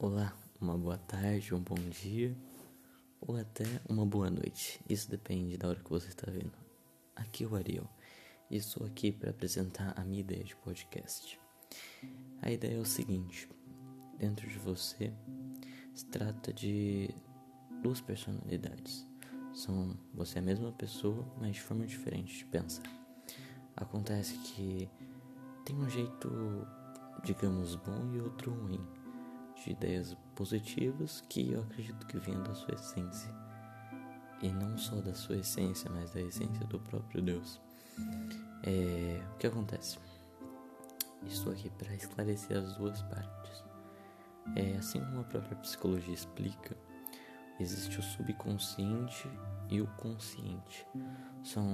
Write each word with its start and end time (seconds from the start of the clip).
Olá, 0.00 0.32
uma 0.60 0.78
boa 0.78 0.96
tarde, 0.96 1.52
um 1.52 1.60
bom 1.60 1.74
dia 1.74 2.32
ou 3.20 3.36
até 3.36 3.64
uma 3.88 4.06
boa 4.06 4.30
noite. 4.30 4.80
Isso 4.88 5.10
depende 5.10 5.56
da 5.56 5.66
hora 5.66 5.80
que 5.80 5.90
você 5.90 6.06
está 6.06 6.30
vendo. 6.30 6.52
Aqui 7.16 7.42
é 7.42 7.48
o 7.48 7.56
Ariel 7.56 7.90
e 8.48 8.56
estou 8.56 8.86
aqui 8.86 9.10
para 9.10 9.30
apresentar 9.30 9.92
a 9.96 10.04
minha 10.04 10.20
ideia 10.20 10.44
de 10.44 10.54
podcast. 10.54 11.40
A 12.40 12.48
ideia 12.48 12.76
é 12.76 12.80
o 12.80 12.84
seguinte: 12.84 13.48
dentro 14.16 14.48
de 14.48 14.56
você 14.60 15.12
se 15.92 16.06
trata 16.06 16.52
de 16.52 17.10
duas 17.82 18.00
personalidades. 18.00 19.04
São 19.52 19.98
você 20.14 20.38
é 20.38 20.42
a 20.42 20.44
mesma 20.44 20.70
pessoa, 20.70 21.26
mas 21.40 21.56
de 21.56 21.60
forma 21.60 21.84
diferente 21.84 22.38
de 22.38 22.44
pensar. 22.44 22.86
Acontece 23.74 24.38
que 24.38 24.88
tem 25.64 25.74
um 25.74 25.90
jeito, 25.90 26.30
digamos, 27.24 27.74
bom 27.74 28.14
e 28.14 28.20
outro 28.20 28.52
ruim 28.52 28.97
de 29.64 29.72
ideias 29.72 30.16
positivas 30.34 31.22
que 31.28 31.52
eu 31.52 31.62
acredito 31.62 32.06
que 32.06 32.18
venham 32.18 32.42
da 32.42 32.54
sua 32.54 32.74
essência. 32.74 33.32
E 34.40 34.50
não 34.50 34.78
só 34.78 34.96
da 35.00 35.14
sua 35.14 35.38
essência, 35.38 35.90
mas 35.90 36.12
da 36.12 36.20
essência 36.20 36.64
do 36.66 36.78
próprio 36.78 37.20
Deus. 37.20 37.60
É, 38.62 39.20
o 39.34 39.38
que 39.38 39.46
acontece? 39.46 39.98
Estou 41.26 41.52
aqui 41.52 41.68
para 41.70 41.94
esclarecer 41.94 42.56
as 42.56 42.76
duas 42.76 43.02
partes. 43.02 43.64
É, 44.56 44.76
assim 44.76 45.00
como 45.00 45.20
a 45.20 45.24
própria 45.24 45.56
psicologia 45.56 46.14
explica, 46.14 46.76
existe 47.58 47.98
o 47.98 48.02
subconsciente 48.02 49.28
e 49.68 49.80
o 49.80 49.86
consciente. 49.96 50.86
São 51.42 51.66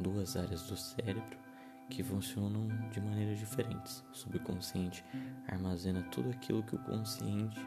duas 0.00 0.36
áreas 0.36 0.62
do 0.62 0.76
cérebro 0.76 1.47
que 1.90 2.02
funcionam 2.02 2.68
de 2.90 3.00
maneiras 3.00 3.38
diferentes. 3.38 4.04
O 4.12 4.16
subconsciente 4.16 5.04
armazena 5.46 6.02
tudo 6.10 6.30
aquilo 6.30 6.62
que 6.62 6.74
o 6.74 6.78
consciente 6.78 7.58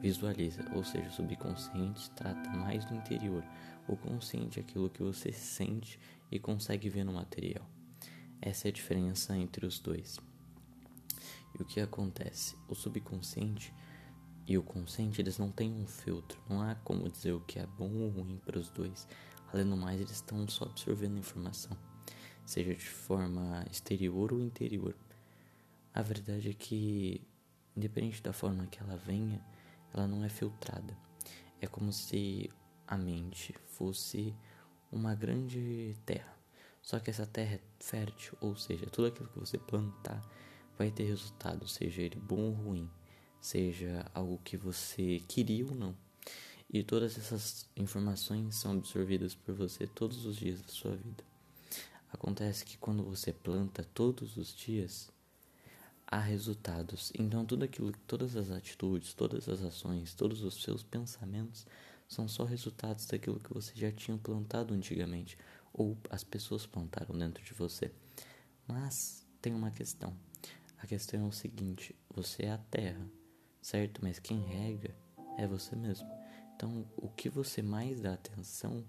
visualiza, 0.00 0.64
ou 0.74 0.82
seja, 0.82 1.08
o 1.08 1.12
subconsciente 1.12 2.10
trata 2.12 2.50
mais 2.50 2.84
do 2.84 2.94
interior. 2.94 3.44
O 3.86 3.96
consciente 3.96 4.58
é 4.58 4.62
aquilo 4.62 4.90
que 4.90 5.02
você 5.02 5.32
sente 5.32 5.98
e 6.30 6.38
consegue 6.38 6.88
ver 6.88 7.04
no 7.04 7.12
material. 7.12 7.68
Essa 8.40 8.68
é 8.68 8.70
a 8.70 8.72
diferença 8.72 9.36
entre 9.36 9.66
os 9.66 9.78
dois. 9.78 10.18
E 11.58 11.62
o 11.62 11.64
que 11.64 11.80
acontece? 11.80 12.56
O 12.68 12.74
subconsciente 12.74 13.74
e 14.46 14.56
o 14.56 14.62
consciente 14.62 15.20
eles 15.20 15.38
não 15.38 15.50
têm 15.50 15.72
um 15.72 15.86
filtro, 15.86 16.40
não 16.48 16.62
há 16.62 16.74
como 16.76 17.08
dizer 17.08 17.32
o 17.32 17.40
que 17.40 17.58
é 17.58 17.66
bom 17.66 17.90
ou 17.92 18.08
ruim 18.08 18.38
para 18.38 18.58
os 18.58 18.70
dois. 18.70 19.06
Além 19.52 19.68
do 19.68 19.76
mais, 19.76 20.00
eles 20.00 20.12
estão 20.12 20.46
só 20.48 20.64
absorvendo 20.64 21.18
informação 21.18 21.76
seja 22.48 22.74
de 22.74 22.88
forma 22.88 23.62
exterior 23.70 24.32
ou 24.32 24.40
interior. 24.40 24.96
A 25.92 26.00
verdade 26.00 26.48
é 26.48 26.54
que, 26.54 27.20
independente 27.76 28.22
da 28.22 28.32
forma 28.32 28.66
que 28.66 28.80
ela 28.80 28.96
venha, 28.96 29.44
ela 29.92 30.08
não 30.08 30.24
é 30.24 30.30
filtrada. 30.30 30.96
É 31.60 31.66
como 31.66 31.92
se 31.92 32.50
a 32.86 32.96
mente 32.96 33.54
fosse 33.66 34.34
uma 34.90 35.14
grande 35.14 35.94
terra. 36.06 36.34
Só 36.80 36.98
que 36.98 37.10
essa 37.10 37.26
terra 37.26 37.56
é 37.56 37.60
fértil, 37.80 38.38
ou 38.40 38.56
seja, 38.56 38.86
tudo 38.86 39.08
aquilo 39.08 39.28
que 39.28 39.38
você 39.38 39.58
plantar 39.58 40.26
vai 40.78 40.90
ter 40.90 41.04
resultado, 41.04 41.68
seja 41.68 42.00
ele 42.00 42.18
bom 42.18 42.40
ou 42.40 42.52
ruim, 42.52 42.90
seja 43.42 44.10
algo 44.14 44.40
que 44.42 44.56
você 44.56 45.20
queria 45.28 45.66
ou 45.66 45.74
não. 45.74 45.94
E 46.70 46.82
todas 46.82 47.18
essas 47.18 47.68
informações 47.76 48.54
são 48.56 48.72
absorvidas 48.72 49.34
por 49.34 49.54
você 49.54 49.86
todos 49.86 50.24
os 50.24 50.36
dias 50.36 50.62
da 50.62 50.68
sua 50.68 50.96
vida. 50.96 51.27
Acontece 52.18 52.64
que 52.64 52.76
quando 52.76 53.04
você 53.04 53.32
planta 53.32 53.84
todos 53.94 54.36
os 54.36 54.52
dias, 54.52 55.08
há 56.04 56.18
resultados. 56.18 57.12
Então 57.16 57.46
tudo 57.46 57.64
aquilo, 57.64 57.92
todas 58.08 58.34
as 58.34 58.50
atitudes, 58.50 59.14
todas 59.14 59.48
as 59.48 59.62
ações, 59.62 60.14
todos 60.14 60.42
os 60.42 60.60
seus 60.60 60.82
pensamentos 60.82 61.64
são 62.08 62.26
só 62.26 62.42
resultados 62.42 63.06
daquilo 63.06 63.38
que 63.38 63.54
você 63.54 63.72
já 63.76 63.92
tinha 63.92 64.18
plantado 64.18 64.74
antigamente 64.74 65.38
ou 65.72 65.96
as 66.10 66.24
pessoas 66.24 66.66
plantaram 66.66 67.16
dentro 67.16 67.44
de 67.44 67.54
você. 67.54 67.92
Mas 68.66 69.24
tem 69.40 69.54
uma 69.54 69.70
questão. 69.70 70.12
A 70.78 70.88
questão 70.88 71.20
é 71.20 71.28
o 71.28 71.32
seguinte: 71.32 71.94
você 72.12 72.46
é 72.46 72.50
a 72.50 72.58
terra, 72.58 73.08
certo? 73.62 74.00
Mas 74.02 74.18
quem 74.18 74.40
rega 74.40 74.92
é 75.38 75.46
você 75.46 75.76
mesmo. 75.76 76.08
Então, 76.56 76.84
o 76.96 77.08
que 77.10 77.30
você 77.30 77.62
mais 77.62 78.00
dá 78.00 78.14
atenção, 78.14 78.84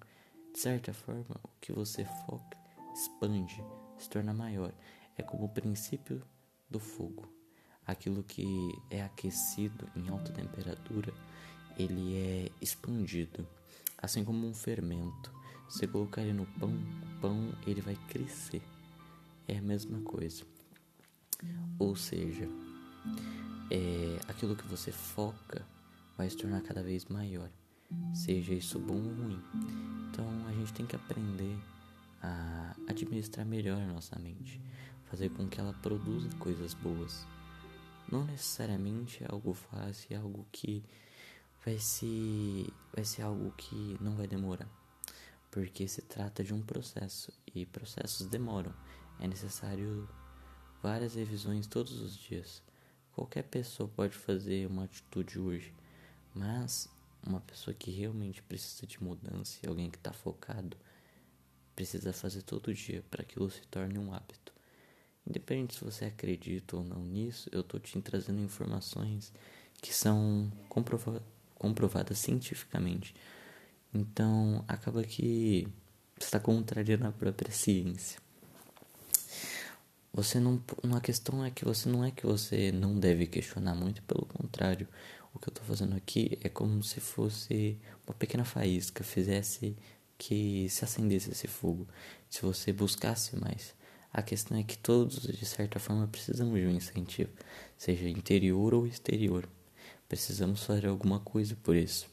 de 0.52 0.59
certa 0.59 0.92
forma, 0.92 1.40
o 1.44 1.50
que 1.62 1.72
você 1.72 2.03
foca 2.26 2.58
expande, 2.94 3.64
se 3.98 4.10
torna 4.10 4.34
maior. 4.34 4.74
É 5.18 5.24
como 5.24 5.46
o 5.46 5.50
princípio 5.50 6.22
do 6.70 6.80
fogo. 6.80 7.28
Aquilo 7.86 8.24
que 8.24 8.46
é 8.90 9.02
aquecido 9.02 9.90
em 9.96 10.10
alta 10.10 10.32
temperatura, 10.32 11.14
ele 11.78 12.16
é 12.16 12.52
expandido, 12.62 13.48
assim 13.98 14.24
como 14.24 14.48
um 14.48 14.54
fermento. 14.54 15.34
Se 15.68 15.88
colocar 15.88 16.22
ele 16.22 16.34
no 16.34 16.46
pão, 16.46 16.70
o 16.72 17.22
pão 17.22 17.54
ele 17.66 17.82
vai 17.82 17.96
crescer. 18.08 18.62
É 19.48 19.58
a 19.58 19.62
mesma 19.62 20.00
coisa. 20.02 20.44
Ou 21.78 21.96
seja, 21.96 22.48
é, 23.72 24.20
aquilo 24.28 24.56
que 24.56 24.68
você 24.68 24.92
foca 24.92 25.66
vai 26.18 26.30
se 26.30 26.36
tornar 26.38 26.62
cada 26.62 26.84
vez 26.84 27.06
maior, 27.06 27.50
seja 28.14 28.54
isso 28.54 28.78
bom 28.80 28.96
ou 28.96 29.14
ruim. 29.14 29.42
Então 30.10 30.26
a 30.48 30.52
gente 30.52 30.74
tem 30.74 30.86
que 30.86 30.96
aprender 30.96 31.58
a 32.22 32.75
administrar 32.88 33.46
melhor 33.46 33.80
nossa 33.88 34.18
mente, 34.19 34.62
fazer 35.06 35.30
com 35.30 35.47
que 35.47 35.59
ela 35.59 35.74
produza 35.74 36.30
coisas 36.38 36.74
boas. 36.74 37.28
Não 38.12 38.25
necessariamente 38.25 39.24
é 39.24 39.28
algo 39.30 39.53
fácil, 39.53 40.07
é 40.12 40.16
algo 40.18 40.47
que 40.52 40.84
vai 41.63 41.78
ser, 41.78 42.68
vai 42.94 43.06
ser 43.06 43.22
algo 43.22 43.52
que 43.52 43.97
não 44.02 44.16
vai 44.16 44.28
demorar, 44.28 44.68
porque 45.52 45.88
se 45.88 46.02
trata 46.02 46.44
de 46.44 46.53
um 46.53 46.62
processo 46.62 47.31
e 47.53 47.66
processos 47.66 48.28
demoram. 48.28 48.74
É 49.19 49.28
necessário 49.28 50.08
várias 50.81 51.16
revisões 51.16 51.68
todos 51.68 52.02
os 52.02 52.16
dias. 52.16 52.63
Qualquer 53.13 53.44
pessoa 53.44 53.90
pode 53.90 54.16
fazer 54.16 54.66
uma 54.66 54.85
atitude 54.85 55.40
hoje, 55.40 55.74
mas 56.34 56.90
uma 57.22 57.41
pessoa 57.41 57.74
que 57.74 57.91
realmente 57.91 58.41
precisa 58.41 58.88
de 58.88 59.03
mudança 59.03 59.59
alguém 59.68 59.90
que 59.90 59.97
está 59.97 60.13
focado 60.13 60.78
precisa 61.79 62.12
fazer 62.12 62.41
todo 62.41 62.73
dia 62.73 63.01
para 63.09 63.23
que 63.23 63.35
aquilo 63.35 63.50
se 63.50 63.62
torne 63.67 63.97
um 63.97 64.13
hábito. 64.13 64.51
Independente 65.25 65.75
se 65.75 65.85
você 65.85 66.03
acredita 66.03 66.75
ou 66.75 66.84
não 66.84 67.01
nisso, 67.06 67.50
eu 67.53 67.62
estou 67.62 67.79
te 67.79 67.97
trazendo 68.01 68.41
informações 68.41 69.31
que 69.81 69.94
são 69.95 70.51
comprova 70.67 71.23
comprovadas 71.56 72.17
cientificamente. 72.17 73.16
Então, 73.94 74.63
acaba 74.67 75.03
que 75.03 75.69
está 76.19 76.38
contrariando 76.38 77.07
a 77.07 77.13
própria 77.13 77.51
ciência. 77.51 78.19
Você 80.11 80.38
não, 80.38 80.61
uma 80.84 81.00
questão 81.00 81.46
é 81.46 81.50
que 81.50 81.63
você 81.63 81.88
não 81.88 82.03
é 82.03 82.11
que 82.11 82.25
você 82.25 82.73
não 82.73 83.00
deve 83.00 83.25
questionar 83.25 83.73
muito, 83.73 84.03
pelo 84.03 84.25
contrário. 84.25 84.85
O 85.34 85.40
que 85.40 85.47
eu 85.47 85.51
estou 85.51 85.63
fazendo 85.63 85.96
aqui 85.96 86.38
é 86.44 86.50
como 86.50 86.84
se 86.84 87.00
fosse 87.00 87.79
uma 88.06 88.13
pequena 88.13 88.44
faísca, 88.44 89.01
fizesse 89.01 89.78
que 90.19 90.69
se 90.69 90.84
acendesse 90.84 91.31
esse 91.31 91.47
fogo, 91.47 91.88
se 92.30 92.44
você 92.44 92.72
buscasse 92.72 93.35
mais. 93.35 93.74
A 94.13 94.22
questão 94.22 94.56
é 94.57 94.63
que 94.63 94.78
todos, 94.78 95.22
de 95.22 95.46
certa 95.46 95.80
forma, 95.80 96.07
precisamos 96.07 96.59
de 96.59 96.68
um 96.68 96.72
incentivo, 96.72 97.31
seja 97.78 98.07
interior 98.07 98.75
ou 98.75 98.85
exterior. 98.85 99.50
Precisamos 100.08 100.63
fazer 100.63 100.88
alguma 100.88 101.19
coisa 101.19 101.56
por 101.63 101.75
isso, 101.75 102.08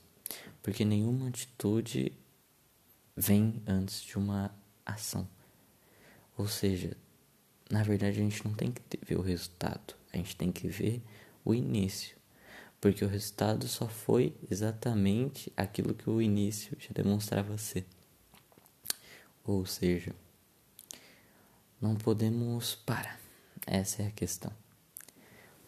porque 0.62 0.84
nenhuma 0.84 1.28
atitude 1.28 2.12
vem 3.14 3.62
antes 3.66 4.02
de 4.02 4.16
uma 4.16 4.54
ação. 4.84 5.28
Ou 6.38 6.46
seja, 6.46 6.96
na 7.68 7.82
verdade 7.82 8.20
a 8.20 8.22
gente 8.22 8.46
não 8.46 8.54
tem 8.54 8.70
que 8.70 8.80
ver 9.04 9.16
o 9.16 9.22
resultado, 9.22 9.94
a 10.12 10.16
gente 10.16 10.36
tem 10.36 10.52
que 10.52 10.68
ver 10.68 11.02
o 11.44 11.52
início 11.52 12.16
porque 12.80 13.04
o 13.04 13.08
resultado 13.08 13.66
só 13.66 13.88
foi 13.88 14.34
exatamente 14.50 15.52
aquilo 15.56 15.94
que 15.94 16.08
o 16.08 16.20
início 16.20 16.76
já 16.78 16.90
demonstrava 16.92 17.56
ser. 17.58 17.84
Ou 19.46 19.64
seja, 19.64 20.12
não 21.80 21.94
podemos 21.94 22.74
parar. 22.74 23.20
Essa 23.64 24.02
é 24.02 24.08
a 24.08 24.10
questão. 24.10 24.52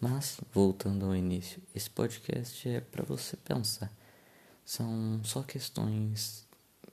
Mas, 0.01 0.39
voltando 0.53 1.05
ao 1.05 1.15
início, 1.15 1.61
esse 1.73 1.89
podcast 1.89 2.67
é 2.67 2.81
para 2.81 3.05
você 3.05 3.37
pensar. 3.37 3.91
São 4.65 5.21
só 5.23 5.43
questões 5.43 6.45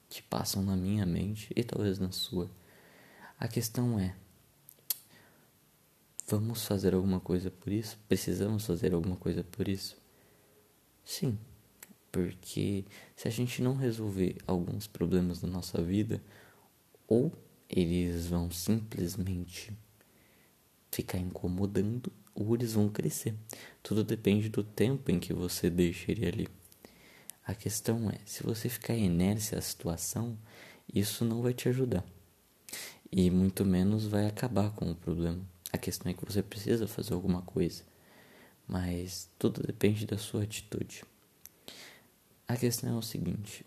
que 0.08 0.22
passam 0.22 0.62
na 0.62 0.76
minha 0.76 1.04
mente 1.04 1.52
e 1.56 1.64
talvez 1.64 1.98
na 1.98 2.12
sua. 2.12 2.48
A 3.38 3.48
questão 3.48 3.98
é: 3.98 4.14
vamos 6.28 6.64
fazer 6.64 6.94
alguma 6.94 7.18
coisa 7.18 7.50
por 7.50 7.72
isso? 7.72 7.98
Precisamos 8.08 8.64
fazer 8.64 8.94
alguma 8.94 9.16
coisa 9.16 9.42
por 9.42 9.66
isso? 9.66 9.96
Sim, 11.04 11.38
porque 12.12 12.84
se 13.16 13.26
a 13.26 13.30
gente 13.30 13.60
não 13.60 13.74
resolver 13.74 14.36
alguns 14.46 14.86
problemas 14.86 15.40
da 15.40 15.48
nossa 15.48 15.82
vida, 15.82 16.22
ou 17.08 17.32
eles 17.68 18.26
vão 18.26 18.50
simplesmente 18.50 19.72
ficar 20.90 21.18
incomodando, 21.18 22.12
eles 22.34 22.72
vão 22.74 22.88
crescer. 22.88 23.34
Tudo 23.82 24.04
depende 24.04 24.48
do 24.48 24.62
tempo 24.62 25.10
em 25.10 25.18
que 25.18 25.32
você 25.32 25.68
deixa 25.68 26.10
ele 26.10 26.26
ali. 26.26 26.48
A 27.44 27.54
questão 27.54 28.10
é, 28.10 28.18
se 28.24 28.42
você 28.42 28.68
ficar 28.68 28.94
inércia 28.94 29.58
à 29.58 29.60
situação, 29.60 30.36
isso 30.92 31.24
não 31.24 31.42
vai 31.42 31.54
te 31.54 31.68
ajudar. 31.68 32.04
E 33.10 33.30
muito 33.30 33.64
menos 33.64 34.06
vai 34.06 34.26
acabar 34.26 34.70
com 34.72 34.90
o 34.90 34.94
problema. 34.96 35.40
A 35.72 35.78
questão 35.78 36.10
é 36.10 36.14
que 36.14 36.24
você 36.24 36.42
precisa 36.42 36.88
fazer 36.88 37.14
alguma 37.14 37.42
coisa. 37.42 37.84
Mas 38.66 39.30
tudo 39.38 39.62
depende 39.62 40.06
da 40.06 40.18
sua 40.18 40.42
atitude. 40.42 41.04
A 42.48 42.56
questão 42.56 42.94
é 42.94 42.98
o 42.98 43.02
seguinte: 43.02 43.64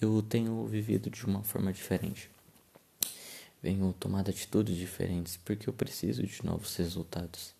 eu 0.00 0.22
tenho 0.22 0.66
vivido 0.66 1.10
de 1.10 1.24
uma 1.26 1.42
forma 1.42 1.72
diferente. 1.72 2.30
Venho 3.62 3.94
tomando 3.98 4.30
atitudes 4.30 4.76
diferentes 4.76 5.36
porque 5.36 5.68
eu 5.68 5.72
preciso 5.72 6.22
de 6.22 6.44
novos 6.44 6.74
resultados. 6.76 7.54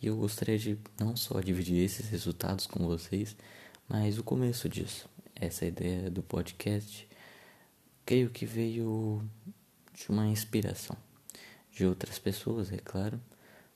E 0.00 0.06
eu 0.06 0.16
gostaria 0.16 0.58
de 0.58 0.78
não 1.00 1.16
só 1.16 1.40
dividir 1.40 1.82
esses 1.82 2.08
resultados 2.08 2.66
com 2.66 2.86
vocês, 2.86 3.36
mas 3.88 4.18
o 4.18 4.22
começo 4.22 4.68
disso, 4.68 5.08
essa 5.34 5.64
ideia 5.64 6.10
do 6.10 6.22
podcast, 6.22 7.08
creio 8.04 8.30
que 8.30 8.46
veio 8.46 9.22
de 9.94 10.10
uma 10.10 10.26
inspiração 10.26 10.96
de 11.72 11.84
outras 11.84 12.18
pessoas, 12.18 12.72
é 12.72 12.78
claro, 12.78 13.20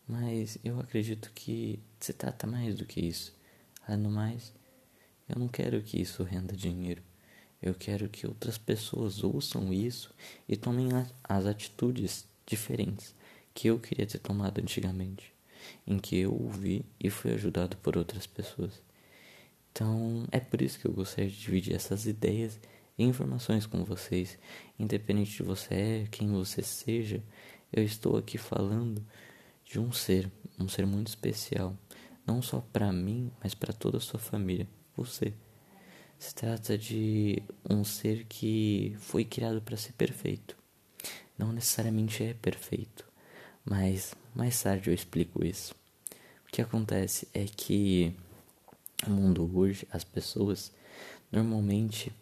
mas 0.07 0.59
eu 0.65 0.81
acredito 0.81 1.31
que 1.35 1.81
se 1.99 2.13
trata 2.13 2.47
mais 2.47 2.75
do 2.75 2.87
que 2.87 3.01
isso. 3.01 3.35
Além 3.87 4.03
do 4.03 4.11
mais, 4.11 4.53
eu 5.29 5.39
não 5.39 5.49
quero 5.49 5.83
que 5.83 6.01
isso 6.01 6.23
renda 6.23 6.57
dinheiro. 6.57 7.03
Eu 7.63 7.75
quero 7.75 8.09
que 8.09 8.27
outras 8.27 8.57
pessoas 8.57 9.23
ouçam 9.23 9.73
isso 9.73 10.15
e 10.49 10.57
tomem 10.57 10.89
as 11.23 11.47
atitudes 11.47 12.27
diferentes 12.47 13.15
que 13.53 13.69
eu 13.69 13.79
queria 13.79 14.07
ter 14.07 14.19
tomado 14.19 14.61
antigamente, 14.61 15.35
em 15.87 15.99
que 15.99 16.17
eu 16.17 16.33
ouvi 16.33 16.85
e 16.99 17.11
fui 17.11 17.33
ajudado 17.33 17.77
por 17.77 17.97
outras 17.97 18.27
pessoas. 18.27 18.83
Então, 19.73 20.27
é 20.33 20.41
por 20.41 20.63
isso 20.63 20.79
que 20.79 20.87
eu 20.87 20.93
gostaria 20.93 21.31
de 21.31 21.39
dividir 21.39 21.75
essas 21.75 22.07
ideias 22.07 22.59
e 22.97 23.05
informações 23.05 23.67
com 23.67 23.85
vocês. 23.85 24.39
Independente 24.79 25.37
de 25.37 25.43
você 25.43 25.75
é, 25.75 26.07
quem 26.11 26.31
você 26.33 26.63
seja, 26.63 27.23
eu 27.73 27.85
estou 27.85 28.17
aqui 28.17 28.39
falando 28.39 29.05
de 29.65 29.79
um 29.79 29.93
ser, 29.93 30.31
um 30.59 30.69
ser 30.69 30.87
muito 30.87 31.09
especial, 31.09 31.77
não 32.27 32.43
só 32.43 32.61
para 32.73 32.93
mim, 32.93 33.31
mas 33.43 33.55
para 33.55 33.73
toda 33.73 33.99
a 33.99 34.01
sua 34.01 34.19
família, 34.19 34.67
você. 34.97 35.33
Se 36.21 36.35
trata 36.35 36.77
de 36.77 37.43
um 37.69 37.83
ser 37.83 38.27
que 38.27 38.95
foi 39.01 39.25
criado 39.25 39.63
para 39.63 39.75
ser 39.75 39.95
perfeito. 39.95 40.55
Não 41.39 41.51
necessariamente 41.51 42.23
é 42.23 42.35
perfeito, 42.35 43.07
mas 43.65 44.15
mais 44.35 44.63
tarde 44.63 44.91
eu 44.91 44.95
explico 44.95 45.43
isso. 45.43 45.75
O 46.47 46.53
que 46.53 46.61
acontece 46.61 47.27
é 47.33 47.47
que 47.47 48.15
no 49.09 49.15
mundo 49.15 49.51
hoje, 49.57 49.89
as 49.91 50.05
pessoas 50.05 50.71
normalmente 51.33 52.13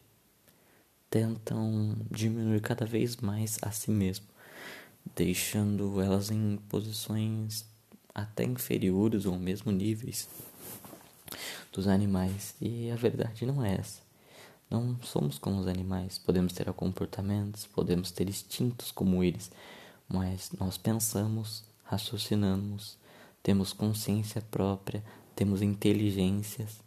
tentam 1.11 1.97
diminuir 2.09 2.61
cada 2.61 2.87
vez 2.87 3.17
mais 3.17 3.59
a 3.63 3.73
si 3.73 3.91
mesmo, 3.91 4.27
deixando 5.17 6.01
elas 6.01 6.31
em 6.31 6.57
posições 6.69 7.67
até 8.15 8.45
inferiores 8.45 9.27
ou 9.27 9.37
mesmo 9.37 9.73
níveis 9.73 10.29
dos 11.73 11.87
animais. 11.87 12.55
E 12.61 12.91
a 12.91 12.97
verdade 12.97 13.47
não 13.47 13.65
é 13.65 13.75
essa. 13.75 14.01
Não 14.71 14.97
somos 15.03 15.39
como 15.39 15.61
os 15.61 15.67
animais. 15.67 16.19
Podemos 16.19 16.53
ter 16.53 16.71
comportamentos, 16.73 17.67
podemos 17.67 18.11
ter 18.11 18.29
instintos 18.29 18.91
como 18.91 19.25
eles, 19.25 19.51
mas 20.09 20.51
nós 20.59 20.77
pensamos, 20.77 21.65
raciocinamos, 21.85 22.99
temos 23.43 23.73
consciência 23.73 24.43
própria, 24.51 25.03
temos 25.35 25.63
inteligências. 25.63 26.81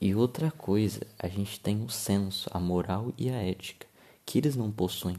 E 0.00 0.16
outra 0.16 0.50
coisa, 0.50 1.06
a 1.16 1.28
gente 1.28 1.60
tem 1.60 1.84
o 1.84 1.88
senso, 1.88 2.50
a 2.52 2.58
moral 2.58 3.12
e 3.16 3.30
a 3.30 3.40
ética, 3.40 3.86
que 4.26 4.38
eles 4.38 4.56
não 4.56 4.72
possuem. 4.72 5.16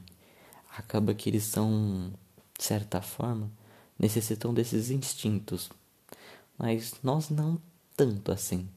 Acaba 0.78 1.14
que 1.14 1.30
eles 1.30 1.44
são, 1.46 2.12
de 2.58 2.66
certa 2.66 3.02
forma, 3.02 3.50
necessitam 3.98 4.54
desses 4.54 4.90
instintos. 4.90 5.70
Mas 6.58 6.96
nós 7.02 7.30
não 7.30 7.62
tanto 7.96 8.32
assim. 8.32 8.68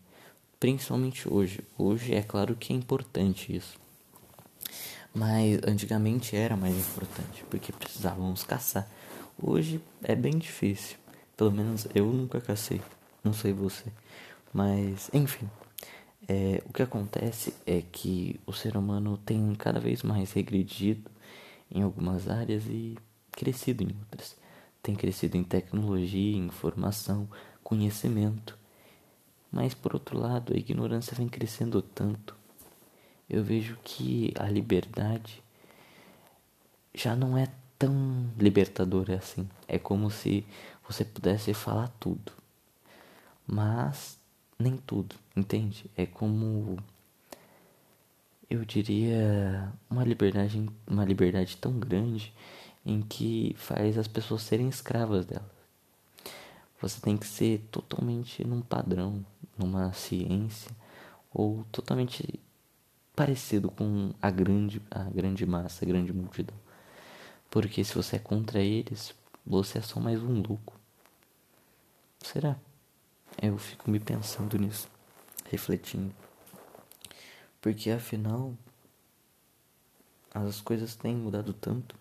Principalmente 0.58 1.28
hoje. 1.28 1.60
Hoje 1.76 2.14
é 2.14 2.22
claro 2.22 2.56
que 2.56 2.72
é 2.72 2.76
importante 2.76 3.54
isso. 3.54 3.78
Mas 5.14 5.60
antigamente 5.66 6.36
era 6.36 6.56
mais 6.56 6.76
importante, 6.76 7.44
porque 7.50 7.72
precisávamos 7.72 8.42
caçar. 8.42 8.88
Hoje 9.42 9.80
é 10.02 10.14
bem 10.14 10.38
difícil. 10.38 10.96
Pelo 11.36 11.52
menos 11.52 11.86
eu 11.94 12.06
nunca 12.06 12.40
cacei. 12.40 12.80
Não 13.22 13.32
sei 13.32 13.52
você. 13.52 13.84
Mas, 14.52 15.10
enfim. 15.12 15.48
É, 16.28 16.60
o 16.66 16.72
que 16.72 16.82
acontece 16.82 17.54
é 17.64 17.80
que 17.80 18.40
o 18.44 18.52
ser 18.52 18.76
humano 18.76 19.16
tem 19.16 19.54
cada 19.54 19.78
vez 19.78 20.02
mais 20.02 20.32
regredido 20.32 21.08
em 21.70 21.82
algumas 21.82 22.28
áreas 22.28 22.64
e 22.66 22.96
crescido 23.30 23.84
em 23.84 23.94
outras. 24.00 24.36
Tem 24.82 24.94
crescido 24.94 25.36
em 25.36 25.44
tecnologia, 25.44 26.36
informação, 26.36 27.28
conhecimento. 27.62 28.58
Mas 29.50 29.74
por 29.74 29.94
outro 29.94 30.18
lado, 30.18 30.52
a 30.54 30.56
ignorância 30.56 31.16
vem 31.16 31.28
crescendo 31.28 31.80
tanto. 31.80 32.36
Eu 33.28 33.42
vejo 33.42 33.78
que 33.84 34.32
a 34.38 34.48
liberdade 34.48 35.42
já 36.94 37.16
não 37.16 37.36
é 37.36 37.48
tão 37.78 38.30
libertadora 38.38 39.16
assim. 39.16 39.48
É 39.66 39.78
como 39.78 40.10
se 40.10 40.44
você 40.88 41.04
pudesse 41.04 41.52
falar 41.52 41.88
tudo 42.00 42.32
mas 43.46 44.18
nem 44.58 44.76
tudo, 44.76 45.14
entende? 45.36 45.88
É 45.96 46.04
como 46.04 46.78
eu 48.50 48.64
diria 48.64 49.72
uma 49.88 50.04
liberdade, 50.04 50.68
uma 50.86 51.04
liberdade 51.04 51.56
tão 51.56 51.78
grande 51.78 52.32
em 52.84 53.02
que 53.02 53.54
faz 53.56 53.96
as 53.98 54.08
pessoas 54.08 54.42
serem 54.42 54.68
escravas 54.68 55.26
dela. 55.26 55.50
Você 56.80 57.00
tem 57.00 57.16
que 57.16 57.26
ser 57.26 57.66
totalmente 57.70 58.44
num 58.44 58.60
padrão, 58.60 59.24
numa 59.56 59.92
ciência 59.92 60.70
ou 61.32 61.64
totalmente 61.72 62.40
parecido 63.14 63.70
com 63.70 64.12
a 64.20 64.30
grande, 64.30 64.82
a 64.90 65.04
grande 65.04 65.46
massa, 65.46 65.84
a 65.84 65.88
grande 65.88 66.12
multidão. 66.12 66.56
Porque 67.50 67.82
se 67.82 67.94
você 67.94 68.16
é 68.16 68.18
contra 68.18 68.60
eles, 68.60 69.14
você 69.44 69.78
é 69.78 69.82
só 69.82 69.98
mais 69.98 70.22
um 70.22 70.42
louco. 70.42 70.78
Será? 72.22 72.56
Eu 73.40 73.56
fico 73.56 73.90
me 73.90 74.00
pensando 74.00 74.58
nisso, 74.58 74.88
refletindo. 75.50 76.14
Porque 77.60 77.90
afinal, 77.90 78.54
as 80.32 80.60
coisas 80.60 80.94
têm 80.94 81.16
mudado 81.16 81.52
tanto. 81.52 81.96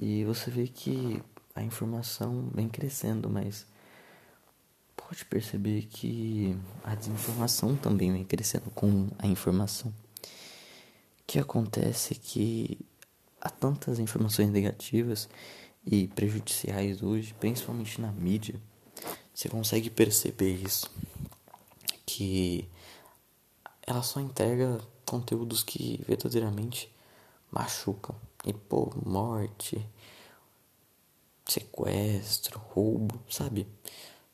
E 0.00 0.24
você 0.24 0.50
vê 0.50 0.66
que 0.66 1.22
a 1.54 1.62
informação 1.62 2.50
vem 2.54 2.68
crescendo, 2.68 3.28
mas 3.28 3.66
pode 5.12 5.26
perceber 5.26 5.82
que 5.90 6.56
a 6.82 6.94
desinformação 6.94 7.76
também 7.76 8.10
vem 8.10 8.24
crescendo 8.24 8.70
com 8.70 9.10
a 9.18 9.26
informação. 9.26 9.90
O 9.90 11.24
que 11.26 11.38
acontece 11.38 12.14
é 12.14 12.16
que 12.18 12.78
há 13.38 13.50
tantas 13.50 13.98
informações 13.98 14.48
negativas 14.48 15.28
e 15.84 16.08
prejudiciais 16.08 17.02
hoje, 17.02 17.34
principalmente 17.38 18.00
na 18.00 18.10
mídia 18.10 18.58
você 19.34 19.50
consegue 19.50 19.90
perceber 19.90 20.54
isso. 20.54 20.90
Que 22.06 22.66
ela 23.86 24.02
só 24.02 24.18
entrega 24.18 24.80
conteúdos 25.04 25.62
que 25.62 26.02
verdadeiramente 26.08 26.90
machucam. 27.50 28.16
E 28.46 28.54
pô, 28.54 28.90
morte, 29.04 29.86
sequestro, 31.46 32.58
roubo, 32.58 33.20
sabe? 33.28 33.66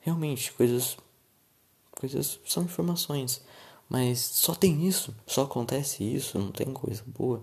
Realmente, 0.00 0.52
coisas. 0.52 0.96
Coisas 1.92 2.38
são 2.46 2.62
informações. 2.62 3.42
Mas 3.88 4.20
só 4.20 4.54
tem 4.54 4.86
isso, 4.86 5.14
só 5.26 5.44
acontece 5.44 6.04
isso, 6.04 6.38
não 6.38 6.52
tem 6.52 6.72
coisa 6.72 7.02
boa. 7.06 7.42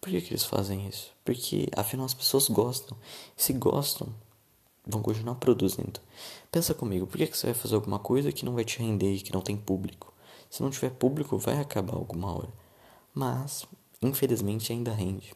Por 0.00 0.10
que, 0.10 0.20
que 0.20 0.30
eles 0.30 0.44
fazem 0.44 0.88
isso? 0.88 1.12
Porque 1.24 1.68
afinal 1.76 2.06
as 2.06 2.14
pessoas 2.14 2.48
gostam. 2.48 2.96
Se 3.36 3.52
gostam, 3.52 4.08
vão 4.86 5.02
continuar 5.02 5.34
produzindo. 5.36 6.00
Pensa 6.50 6.74
comigo, 6.74 7.06
por 7.06 7.18
que, 7.18 7.26
que 7.26 7.36
você 7.36 7.46
vai 7.46 7.54
fazer 7.54 7.74
alguma 7.74 7.98
coisa 7.98 8.32
que 8.32 8.44
não 8.44 8.54
vai 8.54 8.64
te 8.64 8.78
render 8.78 9.14
e 9.14 9.20
que 9.20 9.32
não 9.32 9.40
tem 9.40 9.56
público? 9.56 10.12
Se 10.50 10.62
não 10.62 10.70
tiver 10.70 10.90
público, 10.90 11.38
vai 11.38 11.58
acabar 11.58 11.94
alguma 11.94 12.32
hora. 12.32 12.52
Mas, 13.14 13.64
infelizmente, 14.00 14.72
ainda 14.72 14.92
rende. 14.92 15.34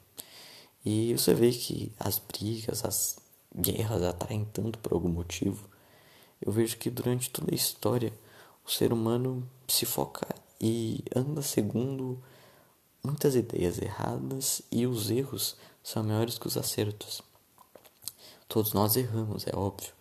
E 0.85 1.13
você 1.15 1.35
vê 1.35 1.51
que 1.51 1.93
as 1.99 2.19
brigas, 2.19 2.85
as 2.85 3.17
guerras 3.55 4.03
atraem 4.03 4.45
tanto 4.45 4.79
por 4.79 4.93
algum 4.93 5.09
motivo. 5.09 5.69
Eu 6.41 6.53
vejo 6.53 6.77
que 6.77 6.91
durante 6.91 7.31
toda 7.31 7.53
a 7.53 7.55
história 7.55 8.13
o 8.65 8.71
ser 8.71 8.93
humano 8.93 9.49
se 9.69 9.87
foca 9.87 10.27
e 10.61 11.05
anda 11.15 11.43
segundo 11.43 12.23
muitas 13.03 13.35
ideias 13.35 13.81
erradas 13.81 14.63
e 14.71 14.87
os 14.87 15.11
erros 15.11 15.57
são 15.83 16.03
maiores 16.03 16.39
que 16.39 16.47
os 16.47 16.57
acertos. 16.57 17.23
Todos 18.49 18.73
nós 18.73 18.97
erramos, 18.97 19.47
é 19.47 19.57
óbvio, 19.57 19.93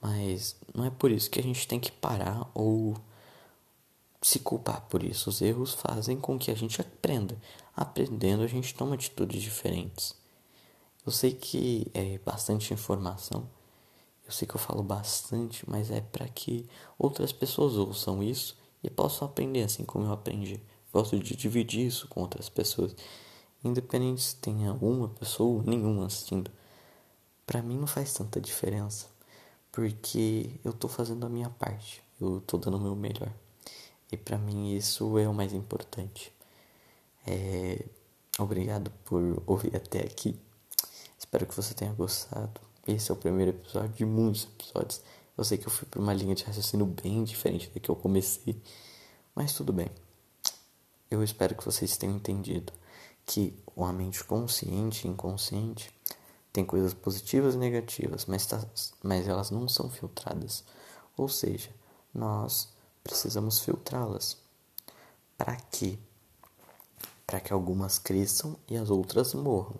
Mas 0.00 0.56
não 0.74 0.84
é 0.84 0.90
por 0.90 1.10
isso 1.10 1.30
que 1.30 1.38
a 1.38 1.42
gente 1.42 1.66
tem 1.66 1.78
que 1.78 1.92
parar 1.92 2.50
ou 2.54 2.96
se 4.20 4.38
culpar 4.38 4.82
por 4.82 5.02
isso. 5.02 5.30
Os 5.30 5.40
erros 5.40 5.74
fazem 5.74 6.18
com 6.18 6.38
que 6.38 6.50
a 6.50 6.54
gente 6.54 6.80
aprenda. 6.80 7.36
Aprendendo, 7.74 8.42
a 8.42 8.46
gente 8.46 8.74
toma 8.74 8.94
atitudes 8.94 9.42
diferentes. 9.42 10.14
Eu 11.04 11.10
sei 11.10 11.32
que 11.32 11.90
é 11.94 12.18
bastante 12.18 12.72
informação, 12.72 13.48
eu 14.32 14.34
sei 14.34 14.48
que 14.48 14.56
eu 14.56 14.60
falo 14.60 14.82
bastante, 14.82 15.68
mas 15.68 15.90
é 15.90 16.00
para 16.00 16.26
que 16.26 16.66
outras 16.98 17.32
pessoas 17.32 17.76
ouçam 17.76 18.22
isso 18.22 18.56
e 18.82 18.88
possam 18.88 19.28
aprender 19.28 19.62
assim 19.62 19.84
como 19.84 20.06
eu 20.06 20.12
aprendi. 20.12 20.58
Gosto 20.90 21.18
de 21.18 21.36
dividir 21.36 21.86
isso 21.86 22.08
com 22.08 22.22
outras 22.22 22.48
pessoas, 22.48 22.96
independente 23.62 24.22
se 24.22 24.36
tenha 24.36 24.72
uma 24.72 25.08
pessoa 25.10 25.58
ou 25.58 25.62
nenhuma 25.62 26.06
assistindo. 26.06 26.50
Para 27.46 27.60
mim 27.60 27.76
não 27.76 27.86
faz 27.86 28.14
tanta 28.14 28.40
diferença, 28.40 29.06
porque 29.70 30.58
eu 30.64 30.72
tô 30.72 30.88
fazendo 30.88 31.26
a 31.26 31.28
minha 31.28 31.50
parte, 31.50 32.02
eu 32.18 32.40
tô 32.40 32.56
dando 32.56 32.78
o 32.78 32.80
meu 32.80 32.96
melhor. 32.96 33.30
E 34.10 34.16
para 34.16 34.38
mim 34.38 34.74
isso 34.74 35.18
é 35.18 35.28
o 35.28 35.34
mais 35.34 35.52
importante. 35.52 36.32
É... 37.26 37.84
Obrigado 38.38 38.90
por 39.04 39.42
ouvir 39.46 39.76
até 39.76 40.00
aqui. 40.00 40.34
Espero 41.18 41.46
que 41.46 41.54
você 41.54 41.74
tenha 41.74 41.92
gostado. 41.92 42.71
Esse 42.86 43.12
é 43.12 43.14
o 43.14 43.16
primeiro 43.16 43.52
episódio 43.52 43.90
de 43.90 44.04
muitos 44.04 44.44
episódios. 44.44 45.02
Eu 45.38 45.44
sei 45.44 45.56
que 45.56 45.66
eu 45.66 45.70
fui 45.70 45.86
por 45.88 46.00
uma 46.00 46.12
linha 46.12 46.34
de 46.34 46.42
raciocínio 46.42 46.84
bem 46.84 47.22
diferente 47.22 47.70
da 47.70 47.78
que 47.78 47.88
eu 47.88 47.94
comecei, 47.94 48.60
mas 49.34 49.52
tudo 49.52 49.72
bem. 49.72 49.88
Eu 51.08 51.22
espero 51.22 51.54
que 51.54 51.64
vocês 51.64 51.96
tenham 51.96 52.16
entendido 52.16 52.72
que 53.24 53.56
a 53.76 53.92
mente 53.92 54.24
consciente 54.24 55.06
e 55.06 55.10
inconsciente 55.10 55.92
tem 56.52 56.64
coisas 56.64 56.92
positivas 56.92 57.54
e 57.54 57.58
negativas, 57.58 58.26
mas, 58.26 58.46
tá, 58.46 58.60
mas 59.02 59.28
elas 59.28 59.50
não 59.50 59.68
são 59.68 59.88
filtradas. 59.88 60.64
Ou 61.16 61.28
seja, 61.28 61.70
nós 62.12 62.68
precisamos 63.04 63.60
filtrá-las. 63.60 64.36
Para 65.38 65.56
quê? 65.56 65.98
Para 67.26 67.40
que 67.40 67.52
algumas 67.52 67.98
cresçam 67.98 68.56
e 68.68 68.76
as 68.76 68.90
outras 68.90 69.34
morram. 69.34 69.78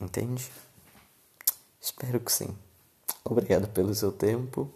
Entende? 0.00 0.50
Espero 1.80 2.20
que 2.20 2.30
sim. 2.30 2.54
Obrigado 3.24 3.68
pelo 3.68 3.94
seu 3.94 4.12
tempo 4.12 4.70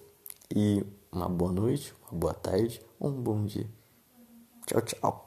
e 0.55 0.85
uma 1.13 1.29
boa 1.29 1.53
noite, 1.53 1.95
uma 2.11 2.19
boa 2.19 2.35
tarde, 2.35 2.81
um 2.99 3.11
bom 3.11 3.45
dia. 3.45 3.69
Tchau, 4.67 4.81
tchau. 4.81 5.24